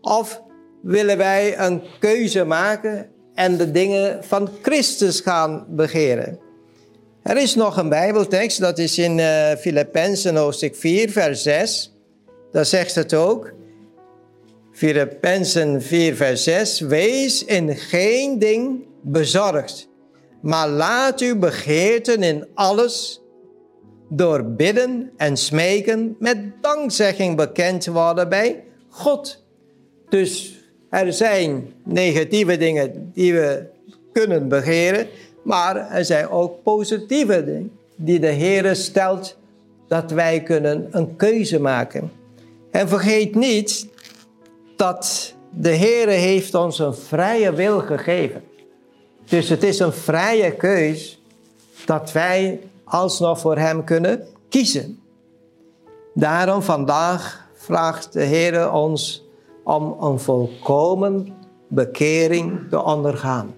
Of 0.00 0.42
willen 0.82 1.16
wij 1.16 1.58
een 1.58 1.82
keuze 1.98 2.44
maken 2.44 3.08
en 3.34 3.56
de 3.56 3.70
dingen 3.70 4.24
van 4.24 4.48
Christus 4.62 5.20
gaan 5.20 5.64
begeren? 5.68 6.38
Er 7.22 7.36
is 7.36 7.54
nog 7.54 7.76
een 7.76 7.88
Bijbeltekst, 7.88 8.60
dat 8.60 8.78
is 8.78 8.98
in 8.98 9.18
uh, 9.18 10.34
hoofdstuk 10.34 10.76
4, 10.76 11.10
vers 11.10 11.42
6. 11.42 11.92
Daar 12.52 12.64
zegt 12.64 12.94
het 12.94 13.14
ook. 13.14 13.52
Filippenzen 14.82 15.82
4, 15.82 16.16
vers 16.16 16.42
6. 16.44 16.80
Wees 16.80 17.44
in 17.44 17.76
geen 17.76 18.38
ding 18.38 18.84
bezorgd, 19.02 19.88
maar 20.40 20.68
laat 20.68 21.20
uw 21.20 21.38
begeerten 21.38 22.22
in 22.22 22.46
alles 22.54 23.20
door 24.08 24.44
bidden 24.44 25.10
en 25.16 25.36
smeken 25.36 26.16
met 26.18 26.38
dankzegging 26.60 27.36
bekend 27.36 27.86
worden 27.86 28.28
bij 28.28 28.64
God. 28.88 29.44
Dus 30.08 30.58
er 30.90 31.12
zijn 31.12 31.72
negatieve 31.84 32.56
dingen 32.56 33.10
die 33.14 33.32
we 33.32 33.66
kunnen 34.12 34.48
begeren, 34.48 35.06
maar 35.44 35.90
er 35.90 36.04
zijn 36.04 36.28
ook 36.28 36.62
positieve 36.62 37.44
dingen 37.44 37.72
die 37.96 38.20
de 38.20 38.26
Heer 38.26 38.76
stelt 38.76 39.36
dat 39.88 40.10
wij 40.10 40.42
kunnen 40.42 40.88
een 40.90 41.16
keuze 41.16 41.60
maken. 41.60 42.10
En 42.70 42.88
vergeet 42.88 43.34
niet 43.34 43.90
dat 44.82 45.34
de 45.50 45.70
Heer 45.70 46.08
heeft 46.08 46.54
ons 46.54 46.78
een 46.78 46.94
vrije 46.94 47.52
wil 47.52 47.80
gegeven. 47.80 48.42
Dus 49.24 49.48
het 49.48 49.62
is 49.62 49.78
een 49.78 49.92
vrije 49.92 50.52
keus 50.52 51.22
dat 51.86 52.12
wij 52.12 52.60
alsnog 52.84 53.40
voor 53.40 53.56
Hem 53.56 53.84
kunnen 53.84 54.26
kiezen. 54.48 55.00
Daarom 56.14 56.62
vandaag 56.62 57.46
vraagt 57.54 58.12
de 58.12 58.22
Heer 58.22 58.72
ons 58.72 59.24
om 59.64 59.96
een 60.00 60.20
volkomen 60.20 61.34
bekering 61.68 62.60
te 62.70 62.82
ondergaan. 62.82 63.54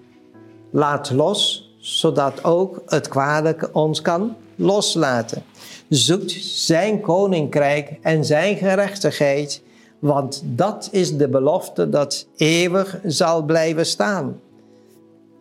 Laat 0.71 1.11
los, 1.11 1.71
zodat 1.77 2.43
ook 2.43 2.81
het 2.85 3.07
kwalijke 3.07 3.69
ons 3.71 4.01
kan 4.01 4.35
loslaten. 4.55 5.43
Zoekt 5.89 6.31
zijn 6.43 7.01
koninkrijk 7.01 7.97
en 8.01 8.25
zijn 8.25 8.57
gerechtigheid, 8.57 9.61
want 9.99 10.41
dat 10.45 10.89
is 10.91 11.17
de 11.17 11.27
belofte 11.27 11.89
dat 11.89 12.27
eeuwig 12.35 12.99
zal 13.03 13.43
blijven 13.43 13.85
staan. 13.85 14.39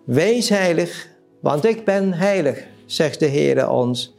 Wees 0.04 0.48
heilig, 0.48 1.08
want 1.40 1.64
ik 1.64 1.84
ben 1.84 2.12
heilig, 2.12 2.64
zegt 2.86 3.20
de 3.20 3.26
Heer 3.26 3.68
ons. 3.68 4.14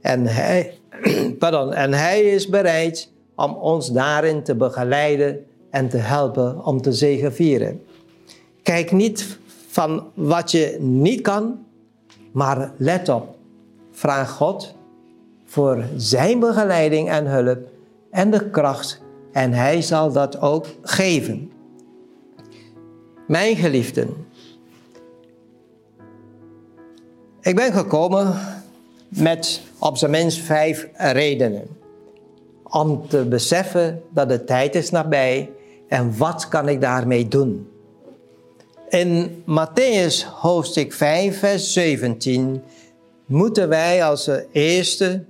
En 0.00 0.26
hij, 0.26 0.78
pardon, 1.38 1.72
en 1.72 1.92
hij 1.92 2.22
is 2.22 2.48
bereid 2.48 3.10
om 3.36 3.54
ons 3.54 3.92
daarin 3.92 4.42
te 4.42 4.54
begeleiden 4.54 5.44
en 5.70 5.88
te 5.88 5.96
helpen 5.96 6.64
om 6.64 6.80
te 6.80 6.92
zegevieren. 6.92 7.82
Kijk 8.62 8.92
niet 8.92 9.38
van 9.68 10.06
wat 10.14 10.50
je 10.50 10.76
niet 10.80 11.20
kan, 11.20 11.64
maar 12.32 12.72
let 12.76 13.08
op. 13.08 13.34
Vraag 13.90 14.30
God 14.30 14.74
voor 15.44 15.84
zijn 15.96 16.38
begeleiding 16.38 17.08
en 17.08 17.26
hulp 17.26 17.58
en 18.10 18.30
de 18.30 18.50
kracht 18.50 19.02
en 19.32 19.52
hij 19.52 19.82
zal 19.82 20.12
dat 20.12 20.40
ook 20.40 20.66
geven. 20.82 21.50
Mijn 23.26 23.56
geliefden, 23.56 24.26
ik 27.40 27.54
ben 27.56 27.72
gekomen 27.72 28.34
met 29.08 29.62
op 29.78 29.96
zijn 29.96 30.10
minst 30.10 30.38
vijf 30.38 30.88
redenen 30.96 31.66
om 32.62 33.08
te 33.08 33.24
beseffen 33.24 34.02
dat 34.10 34.28
de 34.28 34.44
tijd 34.44 34.74
is 34.74 34.90
nabij 34.90 35.50
en 35.88 36.16
wat 36.16 36.48
kan 36.48 36.68
ik 36.68 36.80
daarmee 36.80 37.28
doen. 37.28 37.68
In 38.88 39.44
Matthäus 39.46 40.26
hoofdstuk 40.40 40.92
5, 40.92 41.38
vers 41.38 41.72
17 41.72 42.62
moeten 43.26 43.68
wij 43.68 44.04
als 44.04 44.30
eerste 44.52 45.24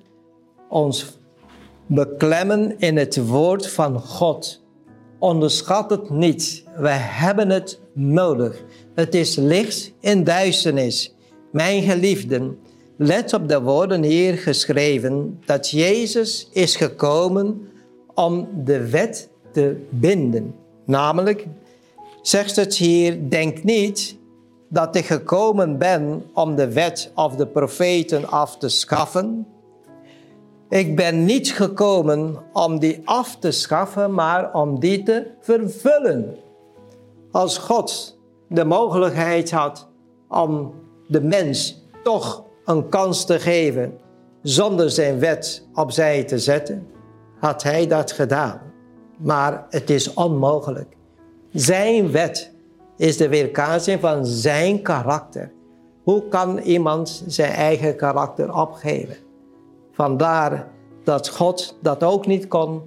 ons 0.69 1.19
beklemmen 1.95 2.79
in 2.79 2.97
het 2.97 3.27
woord 3.27 3.71
van 3.71 4.01
God. 4.01 4.63
Onderschat 5.19 5.91
het 5.91 6.11
niet. 6.11 6.65
Wij 6.77 6.99
hebben 6.99 7.51
het 7.51 7.81
nodig. 7.93 8.63
Het 8.95 9.15
is 9.15 9.37
licht 9.37 9.93
in 10.01 10.25
duisternis. 10.25 11.15
Mijn 11.51 11.83
geliefden, 11.83 12.59
let 12.97 13.33
op 13.35 13.49
de 13.49 13.61
woorden 13.61 14.03
hier 14.03 14.35
geschreven 14.35 15.41
dat 15.45 15.71
Jezus 15.71 16.49
is 16.53 16.77
gekomen 16.77 17.69
om 18.15 18.49
de 18.65 18.89
wet 18.89 19.29
te 19.53 19.77
binden. 19.91 20.55
Namelijk, 20.87 21.47
zegt 22.23 22.57
het 22.57 22.75
hier, 22.75 23.29
denk 23.29 23.63
niet 23.63 24.17
dat 24.69 24.97
ik 24.97 25.07
gekomen 25.07 25.79
ben 25.79 26.23
om 26.35 26.57
de 26.57 26.73
wet 26.73 27.11
of 27.15 27.37
de 27.37 27.47
profeten 27.47 28.29
af 28.29 28.59
te 28.59 28.69
schaffen. 28.69 29.47
Ik 30.73 30.97
ben 30.97 31.25
niet 31.25 31.53
gekomen 31.53 32.37
om 32.53 32.79
die 32.79 33.03
af 33.05 33.37
te 33.39 33.51
schaffen, 33.51 34.15
maar 34.15 34.55
om 34.55 34.81
die 34.81 35.03
te 35.03 35.27
vervullen. 35.41 36.37
Als 37.31 37.59
God 37.59 38.19
de 38.49 38.65
mogelijkheid 38.65 39.51
had 39.51 39.89
om 40.29 40.75
de 41.09 41.21
mens 41.21 41.83
toch 42.03 42.45
een 42.65 42.89
kans 42.89 43.25
te 43.25 43.39
geven 43.39 43.99
zonder 44.43 44.91
zijn 44.91 45.19
wet 45.19 45.67
opzij 45.75 46.25
te 46.25 46.39
zetten, 46.39 46.87
had 47.41 47.63
hij 47.63 47.87
dat 47.87 48.13
gedaan. 48.13 48.61
Maar 49.17 49.67
het 49.69 49.91
is 49.91 50.15
onmogelijk. 50.15 50.97
Zijn 51.51 52.11
wet 52.11 52.53
is 52.97 53.17
de 53.17 53.29
weerkaatsing 53.29 54.01
van 54.01 54.27
zijn 54.27 54.83
karakter. 54.83 55.53
Hoe 56.03 56.29
kan 56.29 56.59
iemand 56.59 57.25
zijn 57.27 57.53
eigen 57.53 57.97
karakter 57.97 58.55
opgeven? 58.55 59.17
Vandaar 59.93 60.69
dat 61.05 61.29
God 61.29 61.77
dat 61.83 62.03
ook 62.03 62.27
niet 62.27 62.49
kon 62.49 62.83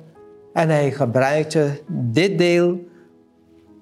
en 0.54 0.70
hij 0.70 0.92
gebruikte 0.92 1.82
dit 1.88 2.38
deel, 2.38 2.80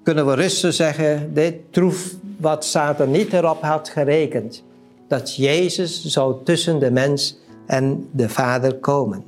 kunnen 0.02 0.26
we 0.26 0.34
rustig 0.34 0.74
zeggen, 0.74 1.34
dit 1.34 1.54
troef 1.70 2.14
wat 2.36 2.64
Satan 2.64 3.10
niet 3.10 3.32
erop 3.32 3.62
had 3.62 3.88
gerekend. 3.88 4.62
Dat 5.08 5.36
Jezus 5.36 6.04
zou 6.04 6.44
tussen 6.44 6.78
de 6.78 6.90
mens 6.90 7.38
en 7.66 8.08
de 8.12 8.28
Vader 8.28 8.74
komen. 8.74 9.24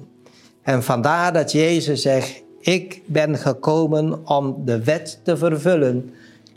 En 0.62 0.82
vandaar 0.82 1.32
dat 1.32 1.52
Jezus 1.52 2.02
zegt, 2.02 2.42
ik 2.60 3.02
ben 3.04 3.36
gekomen 3.36 4.28
om 4.28 4.62
de 4.64 4.84
wet 4.84 5.20
te 5.22 5.36
vervullen. 5.36 6.14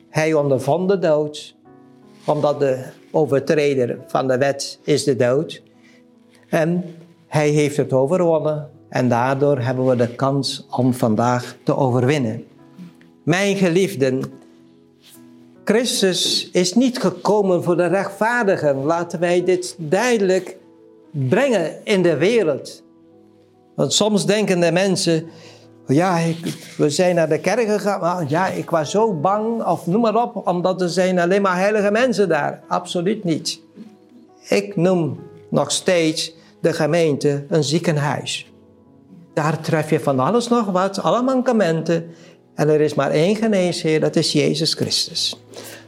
Hij 0.10 0.34
ondervond 0.34 0.90
de 0.90 1.00
dood, 1.00 1.56
omdat 2.26 2.60
de 2.60 2.84
overtreder 3.12 3.98
van 4.08 4.28
de 4.28 4.38
wet 4.38 4.80
is 4.84 5.04
de 5.04 5.16
dood. 5.16 5.62
En 6.50 6.84
hij 7.30 7.50
heeft 7.50 7.78
het 7.78 7.94
overwonnen 7.94 8.70
en 8.90 9.10
daardoor 9.10 9.60
hebben 9.60 9.86
we 9.86 9.96
de 9.96 10.16
kans 10.16 10.68
om 10.70 10.94
vandaag 10.94 11.56
te 11.64 11.76
overwinnen. 11.76 12.46
Mijn 13.24 13.56
geliefden, 13.56 14.24
Christus 15.64 16.50
is 16.52 16.74
niet 16.74 17.00
gekomen 17.00 17.64
voor 17.64 17.78
de 17.78 17.86
rechtvaardigen. 17.86 18.84
Laten 18.84 19.20
wij 19.20 19.44
dit 19.44 19.76
duidelijk 19.78 20.58
brengen 21.12 21.86
in 21.86 22.02
de 22.02 22.18
wereld. 22.18 22.84
Want 23.76 23.94
soms 23.94 24.26
denken 24.26 24.60
de 24.60 24.72
mensen, 24.72 25.26
ja, 25.88 26.18
ik, 26.18 26.74
we 26.78 26.90
zijn 26.90 27.16
naar 27.16 27.30
de 27.30 27.40
kerk 27.40 27.68
gegaan, 27.68 28.00
maar 28.00 28.26
ja, 28.28 28.48
ik 28.48 28.70
was 28.70 28.92
zo 28.92 29.14
bang, 29.14 29.64
of 29.66 29.88
noem 29.88 30.02
maar 30.02 30.24
op, 30.24 30.48
omdat 30.48 30.82
er 30.82 30.90
zijn 30.90 31.20
alleen 31.20 31.42
maar 31.42 31.58
heilige 31.58 31.92
mensen 31.92 32.30
daar. 32.30 32.62
Absoluut 32.68 33.24
niet. 33.24 33.62
Ik 34.48 34.76
noem 34.76 35.20
nog 35.50 35.72
steeds 35.72 36.38
de 36.62 36.74
gemeente 36.74 37.46
een 37.50 37.64
ziekenhuis. 37.64 38.52
Daar 39.34 39.62
tref 39.62 39.90
je 39.90 40.00
van 40.00 40.20
alles 40.20 40.48
nog 40.48 40.66
wat, 40.66 41.02
alle 41.02 41.22
mankementen. 41.22 42.10
En 42.56 42.70
er 42.70 42.82
is 42.82 42.94
maar 42.94 43.12
één 43.12 43.36
geneesheer, 43.36 44.00
dat 44.00 44.16
is 44.16 44.32
Jezus 44.32 44.74
Christus. 44.74 45.44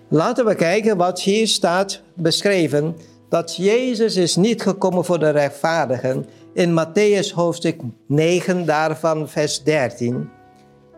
Laten 0.07 0.45
we 0.45 0.55
kijken 0.55 0.97
wat 0.97 1.21
hier 1.21 1.47
staat 1.47 2.01
beschreven. 2.13 2.95
Dat 3.29 3.55
Jezus 3.55 4.15
is 4.15 4.35
niet 4.35 4.61
gekomen 4.61 5.05
voor 5.05 5.19
de 5.19 5.29
rechtvaardigen. 5.29 6.25
In 6.53 6.79
Matthäus 6.79 7.33
hoofdstuk 7.33 7.81
9, 8.07 8.65
daarvan 8.65 9.29
vers 9.29 9.63
13. 9.63 10.29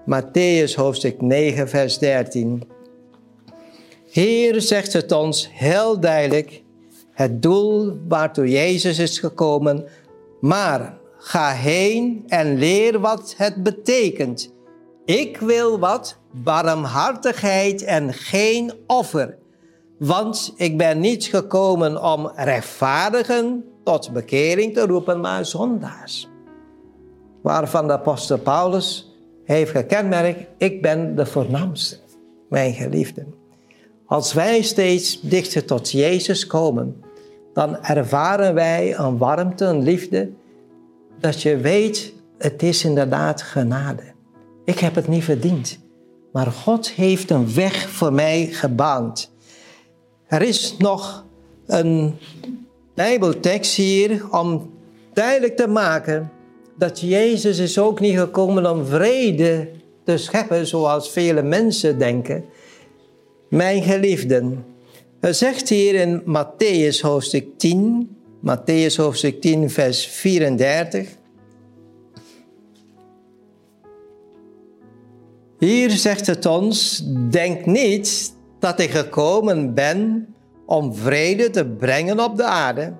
Matthäus 0.05 0.75
hoofdstuk 0.75 1.21
9, 1.21 1.69
vers 1.69 1.97
13. 1.97 2.63
Hier 4.05 4.61
zegt 4.61 4.93
het 4.93 5.11
ons 5.11 5.49
heel 5.51 5.99
duidelijk 5.99 6.62
het 7.13 7.41
doel 7.41 7.97
waartoe 8.07 8.49
Jezus 8.49 8.99
is 8.99 9.19
gekomen. 9.19 9.85
Maar 10.39 10.97
ga 11.17 11.51
heen 11.51 12.23
en 12.27 12.57
leer 12.57 12.99
wat 12.99 13.33
het 13.37 13.63
betekent. 13.63 14.53
Ik 15.05 15.37
wil 15.37 15.79
wat 15.79 16.17
barmhartigheid 16.31 17.83
en 17.83 18.13
geen 18.13 18.73
offer. 18.87 19.37
Want 19.99 20.53
ik 20.55 20.77
ben 20.77 20.99
niet 20.99 21.25
gekomen 21.25 22.03
om 22.03 22.31
rechtvaardigen 22.35 23.65
tot 23.83 24.11
bekering 24.11 24.73
te 24.73 24.85
roepen, 24.85 25.19
maar 25.19 25.45
zondaars. 25.45 26.29
Waarvan 27.41 27.87
de 27.87 27.93
apostel 27.93 28.37
Paulus 28.37 29.13
heeft 29.43 29.71
gekenmerkt, 29.71 30.39
ik 30.57 30.81
ben 30.81 31.15
de 31.15 31.25
voornaamste, 31.25 31.97
mijn 32.49 32.73
geliefden. 32.73 33.33
Als 34.05 34.33
wij 34.33 34.61
steeds 34.61 35.21
dichter 35.21 35.65
tot 35.65 35.91
Jezus 35.91 36.47
komen, 36.47 37.02
dan 37.53 37.83
ervaren 37.83 38.53
wij 38.53 38.97
een 38.97 39.17
warmte, 39.17 39.65
een 39.65 39.83
liefde, 39.83 40.29
dat 41.19 41.41
je 41.41 41.57
weet, 41.57 42.13
het 42.37 42.63
is 42.63 42.83
inderdaad 42.83 43.41
genade. 43.41 44.03
Ik 44.65 44.79
heb 44.79 44.95
het 44.95 45.07
niet 45.07 45.23
verdiend, 45.23 45.79
Maar 46.31 46.51
God 46.51 46.89
heeft 46.89 47.29
een 47.29 47.53
weg 47.53 47.89
voor 47.89 48.13
mij 48.13 48.45
gebaand. 48.45 49.31
Er 50.27 50.41
is 50.41 50.77
nog 50.77 51.25
een 51.65 52.15
Bijbeltekst 52.93 53.75
hier 53.75 54.25
om 54.31 54.71
duidelijk 55.13 55.57
te 55.57 55.67
maken 55.67 56.31
dat 56.77 56.99
Jezus 56.99 57.57
is 57.57 57.79
ook 57.79 57.99
niet 57.99 58.17
gekomen 58.19 58.71
om 58.71 58.85
vrede 58.85 59.69
te 60.03 60.17
scheppen 60.17 60.67
zoals 60.67 61.11
vele 61.11 61.41
mensen 61.41 61.97
denken. 61.97 62.45
Mijn 63.49 63.83
geliefden, 63.83 64.65
hij 65.23 65.33
zegt 65.33 65.69
hier 65.69 65.95
in 65.95 66.21
Matthäus 66.25 67.01
hoofdstuk 67.01 67.57
10, 67.57 68.17
Matthäus 68.41 68.95
hoofdstuk 68.95 69.41
10 69.41 69.69
vers 69.69 70.07
34. 70.07 71.09
Hier 75.59 75.89
zegt 75.89 76.27
het 76.27 76.45
ons, 76.45 77.03
denk 77.29 77.65
niet 77.65 78.35
dat 78.59 78.79
ik 78.79 78.89
gekomen 78.89 79.73
ben 79.73 80.27
om 80.65 80.95
vrede 80.95 81.49
te 81.49 81.65
brengen 81.65 82.19
op 82.19 82.37
de 82.37 82.45
aarde. 82.45 82.93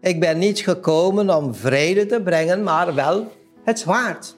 Ik 0.00 0.20
ben 0.20 0.38
niet 0.38 0.60
gekomen 0.60 1.36
om 1.36 1.54
vrede 1.54 2.06
te 2.06 2.20
brengen, 2.22 2.62
maar 2.62 2.94
wel 2.94 3.26
het 3.64 3.78
zwaard. 3.78 4.36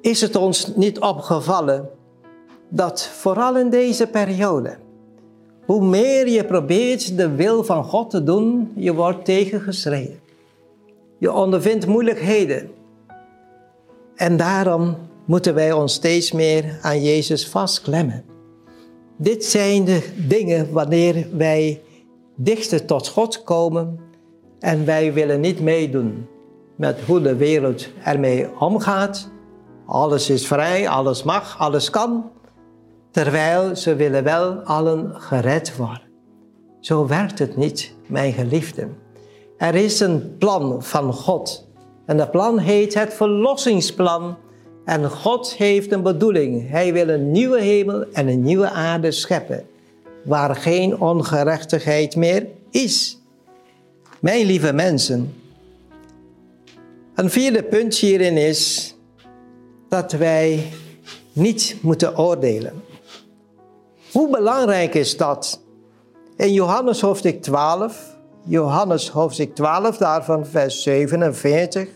Is 0.00 0.20
het 0.20 0.36
ons 0.36 0.72
niet 0.76 1.00
opgevallen 1.00 1.88
dat 2.68 3.06
vooral 3.06 3.56
in 3.56 3.70
deze 3.70 4.06
periode, 4.06 4.86
hoe 5.68 5.84
meer 5.84 6.28
je 6.28 6.44
probeert 6.44 7.16
de 7.16 7.34
wil 7.34 7.64
van 7.64 7.84
God 7.84 8.10
te 8.10 8.22
doen, 8.22 8.72
je 8.76 8.94
wordt 8.94 9.24
tegengeschreven. 9.24 10.20
Je 11.18 11.32
ondervindt 11.32 11.86
moeilijkheden. 11.86 12.70
En 14.14 14.36
daarom 14.36 14.96
moeten 15.24 15.54
wij 15.54 15.72
ons 15.72 15.92
steeds 15.92 16.32
meer 16.32 16.78
aan 16.82 17.02
Jezus 17.02 17.48
vastklemmen. 17.48 18.24
Dit 19.16 19.44
zijn 19.44 19.84
de 19.84 20.08
dingen 20.16 20.72
wanneer 20.72 21.26
wij 21.32 21.82
dichter 22.36 22.84
tot 22.84 23.08
God 23.08 23.42
komen 23.42 24.00
en 24.58 24.84
wij 24.84 25.12
willen 25.12 25.40
niet 25.40 25.60
meedoen 25.60 26.26
met 26.76 27.00
hoe 27.00 27.20
de 27.20 27.36
wereld 27.36 27.88
ermee 28.04 28.60
omgaat. 28.60 29.28
Alles 29.86 30.30
is 30.30 30.46
vrij, 30.46 30.88
alles 30.88 31.22
mag, 31.22 31.58
alles 31.58 31.90
kan. 31.90 32.30
Terwijl 33.10 33.76
ze 33.76 33.94
willen 33.94 34.24
wel 34.24 34.52
allen 34.52 35.12
gered 35.14 35.76
worden. 35.76 36.02
Zo 36.80 37.06
werkt 37.06 37.38
het 37.38 37.56
niet, 37.56 37.94
mijn 38.06 38.32
geliefden. 38.32 38.96
Er 39.56 39.74
is 39.74 40.00
een 40.00 40.36
plan 40.38 40.82
van 40.82 41.12
God. 41.12 41.66
En 42.06 42.16
dat 42.16 42.30
plan 42.30 42.58
heet 42.58 42.94
het 42.94 43.14
verlossingsplan 43.14 44.36
en 44.84 45.10
God 45.10 45.54
heeft 45.54 45.92
een 45.92 46.02
bedoeling. 46.02 46.70
Hij 46.70 46.92
wil 46.92 47.08
een 47.08 47.30
nieuwe 47.30 47.60
hemel 47.60 48.04
en 48.12 48.28
een 48.28 48.42
nieuwe 48.42 48.70
aarde 48.70 49.10
scheppen, 49.10 49.66
waar 50.24 50.56
geen 50.56 51.00
ongerechtigheid 51.00 52.16
meer 52.16 52.46
is. 52.70 53.18
Mijn 54.20 54.46
lieve 54.46 54.72
mensen, 54.72 55.34
een 57.14 57.30
vierde 57.30 57.62
punt 57.62 57.96
hierin 57.96 58.36
is 58.36 58.94
dat 59.88 60.12
wij 60.12 60.72
niet 61.32 61.76
moeten 61.80 62.18
oordelen. 62.18 62.82
Hoe 64.12 64.30
belangrijk 64.30 64.94
is 64.94 65.16
dat? 65.16 65.62
In 66.36 66.52
Johannes 66.52 67.00
hoofdstuk 67.00 67.42
12, 67.42 68.16
Johannes 68.44 69.08
hoofdstuk 69.08 69.54
12, 69.54 69.96
daarvan 69.96 70.46
vers 70.46 70.82
47. 70.82 71.88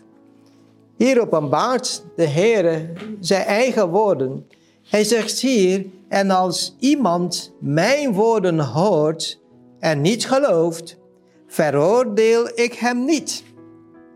Hier 0.97 1.21
openbaart 1.21 2.05
de 2.17 2.25
Heer 2.25 2.91
zijn 3.21 3.45
eigen 3.45 3.89
woorden. 3.89 4.47
Hij 4.83 5.05
zegt 5.05 5.41
hier, 5.41 5.87
en 6.09 6.31
als 6.31 6.77
iemand 6.79 7.53
mijn 7.59 8.13
woorden 8.13 8.61
hoort 8.61 9.41
en 9.79 10.01
niet 10.01 10.27
gelooft, 10.27 10.99
veroordeel 11.47 12.49
ik 12.55 12.75
hem 12.75 13.05
niet. 13.05 13.45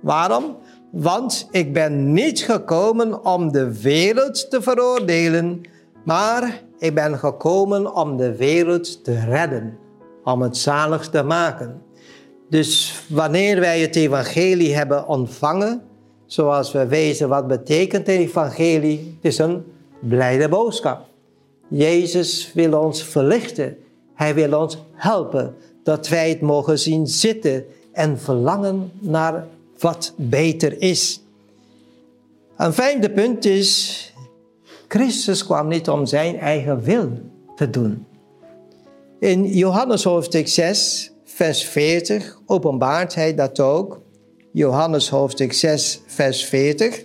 Waarom? 0.03 0.57
Want 0.93 1.49
ik 1.51 1.73
ben 1.73 2.13
niet 2.13 2.41
gekomen 2.41 3.25
om 3.25 3.53
de 3.53 3.81
wereld 3.81 4.51
te 4.51 4.63
veroordelen, 4.63 5.61
maar 6.05 6.65
ik 6.79 6.95
ben 6.95 7.19
gekomen 7.19 7.95
om 7.95 8.17
de 8.17 8.37
wereld 8.37 9.05
te 9.05 9.21
redden, 9.21 9.79
om 10.25 10.43
het 10.43 10.57
zalig 10.57 11.09
te 11.09 11.23
maken. 11.23 11.83
Dus 12.49 13.03
wanneer 13.09 13.61
wij 13.61 13.81
het 13.81 13.97
evangelie 13.97 14.75
hebben 14.75 15.09
ontvangen, 15.09 15.83
zoals 16.27 16.73
we 16.73 16.87
weten 16.87 17.29
wat 17.29 17.47
betekent 17.47 18.07
het 18.07 18.17
evangelie, 18.17 18.99
het 18.99 19.33
is 19.33 19.39
een 19.39 19.65
blijde 20.01 20.49
boodschap. 20.49 21.07
Jezus 21.69 22.53
wil 22.55 22.81
ons 22.81 23.03
verlichten. 23.03 23.77
Hij 24.15 24.35
wil 24.35 24.61
ons 24.61 24.79
helpen 24.93 25.55
dat 25.83 26.09
wij 26.09 26.29
het 26.29 26.41
mogen 26.41 26.79
zien 26.79 27.07
zitten 27.07 27.65
en 27.93 28.19
verlangen 28.19 28.91
naar 28.99 29.47
wat 29.79 30.13
beter 30.17 30.81
is. 30.81 31.23
Een 32.57 32.73
vijfde 32.73 33.11
punt 33.11 33.45
is, 33.45 34.13
Christus 34.89 35.45
kwam 35.45 35.69
niet 35.69 35.89
om 35.89 36.07
zijn 36.07 36.39
eigen 36.39 36.81
wil 36.81 37.11
te 37.55 37.71
doen. 37.71 38.07
In 39.21 39.47
Johannes 39.47 40.05
hoofdstuk 40.05 40.49
6, 40.49 41.13
vers 41.25 41.65
40 41.65 42.41
openbaart 42.47 43.15
hij 43.15 43.35
dat 43.35 43.61
ook. 43.61 44.01
Johannes 44.53 45.09
hoofdstuk 45.09 45.53
6, 45.53 46.03
vers 46.07 46.45
40. 46.45 47.05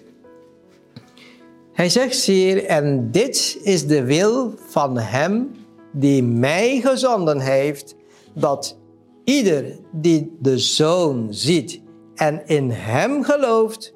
Hij 1.74 1.90
zegt 1.90 2.24
hier, 2.24 2.66
en 2.66 3.12
dit 3.12 3.58
is 3.64 3.88
de 3.88 4.04
wil 4.04 4.54
van 4.70 4.98
hem 4.98 5.52
die 5.92 6.24
mij 6.24 6.80
gezonden 6.82 7.40
heeft, 7.40 7.96
dat 8.34 8.78
ieder 9.24 9.80
die 9.92 10.38
de 10.40 10.58
Zoon 10.58 11.28
ziet 11.30 11.82
en 12.16 12.42
in 12.46 12.70
hem 12.72 13.24
gelooft, 13.24 13.94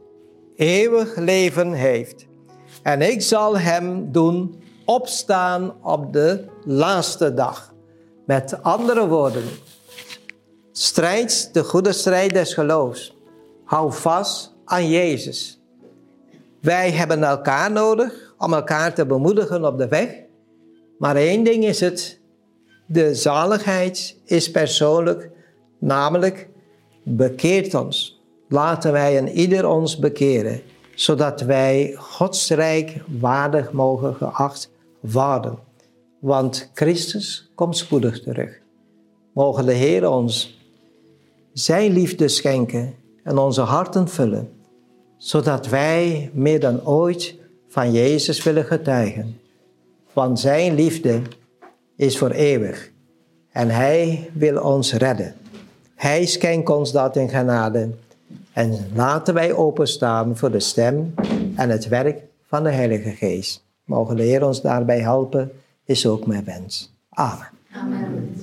eeuwig 0.55 1.15
leven 1.15 1.73
heeft. 1.73 2.25
En 2.85 3.01
ik 3.01 3.21
zal 3.21 3.57
hem 3.57 4.11
doen 4.11 4.61
opstaan 4.85 5.73
op 5.83 6.13
de 6.13 6.45
laatste 6.65 7.33
dag. 7.33 7.73
Met 8.25 8.63
andere 8.63 9.07
woorden, 9.07 9.43
strijd 10.71 11.49
de 11.53 11.63
goede 11.63 11.91
strijd 11.91 12.33
des 12.33 12.53
geloofs. 12.53 13.17
Hou 13.63 13.93
vast 13.93 14.55
aan 14.65 14.89
Jezus. 14.89 15.61
Wij 16.61 16.91
hebben 16.91 17.23
elkaar 17.23 17.71
nodig 17.71 18.33
om 18.37 18.53
elkaar 18.53 18.93
te 18.93 19.05
bemoedigen 19.05 19.65
op 19.65 19.77
de 19.77 19.87
weg. 19.87 20.09
Maar 20.97 21.15
één 21.15 21.43
ding 21.43 21.65
is 21.65 21.79
het, 21.79 22.19
de 22.85 23.15
zaligheid 23.15 24.17
is 24.25 24.51
persoonlijk, 24.51 25.29
namelijk 25.79 26.49
bekeert 27.03 27.73
ons. 27.73 28.21
Laten 28.49 28.91
wij 28.91 29.17
en 29.17 29.29
ieder 29.29 29.67
ons 29.67 29.99
bekeren, 29.99 30.61
zodat 30.95 31.41
wij 31.41 31.95
Gods 31.97 32.49
rijk 32.49 33.01
waardig 33.19 33.71
mogen 33.71 34.15
geacht 34.15 34.69
worden. 34.99 35.57
Want 36.19 36.69
Christus 36.73 37.51
komt 37.55 37.77
spoedig 37.77 38.21
terug. 38.21 38.59
Mogen 39.33 39.65
de 39.65 39.73
Heer 39.73 40.09
ons 40.09 40.59
zijn 41.53 41.91
liefde 41.91 42.27
schenken 42.27 42.95
en 43.23 43.37
onze 43.37 43.61
harten 43.61 44.07
vullen, 44.07 44.49
zodat 45.17 45.67
wij 45.67 46.29
meer 46.33 46.59
dan 46.59 46.85
ooit 46.85 47.35
van 47.67 47.91
Jezus 47.91 48.43
willen 48.43 48.65
getuigen. 48.65 49.39
Want 50.13 50.39
zijn 50.39 50.75
liefde 50.75 51.21
is 51.95 52.17
voor 52.17 52.29
eeuwig 52.29 52.91
en 53.51 53.69
Hij 53.69 54.29
wil 54.33 54.61
ons 54.63 54.93
redden. 54.93 55.35
Hij 55.95 56.25
schenkt 56.25 56.69
ons 56.69 56.91
dat 56.91 57.15
in 57.15 57.29
genade. 57.29 57.89
En 58.55 58.77
laten 58.93 59.33
wij 59.33 59.53
openstaan 59.53 60.37
voor 60.37 60.51
de 60.51 60.59
stem 60.59 61.13
en 61.55 61.69
het 61.69 61.87
werk 61.87 62.21
van 62.47 62.63
de 62.63 62.69
Heilige 62.71 63.09
Geest. 63.09 63.63
Mogen 63.83 64.15
de 64.15 64.23
Heer 64.23 64.45
ons 64.45 64.61
daarbij 64.61 64.99
helpen, 64.99 65.51
is 65.85 66.05
ook 66.05 66.25
mijn 66.25 66.43
wens. 66.43 66.93
Amen. 67.09 67.49
Amen. 67.73 68.35